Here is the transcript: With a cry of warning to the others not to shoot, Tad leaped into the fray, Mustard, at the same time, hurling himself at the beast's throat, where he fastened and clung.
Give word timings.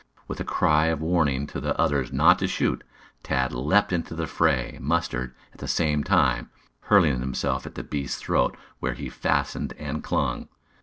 With 0.27 0.39
a 0.39 0.43
cry 0.43 0.87
of 0.87 0.99
warning 0.99 1.45
to 1.45 1.61
the 1.61 1.79
others 1.79 2.11
not 2.11 2.39
to 2.39 2.47
shoot, 2.47 2.83
Tad 3.21 3.53
leaped 3.53 3.93
into 3.93 4.15
the 4.15 4.25
fray, 4.25 4.79
Mustard, 4.81 5.35
at 5.53 5.59
the 5.59 5.67
same 5.67 6.03
time, 6.03 6.49
hurling 6.85 7.19
himself 7.19 7.67
at 7.67 7.75
the 7.75 7.83
beast's 7.83 8.19
throat, 8.19 8.57
where 8.79 8.95
he 8.95 9.09
fastened 9.09 9.73
and 9.73 10.03
clung. 10.03 10.49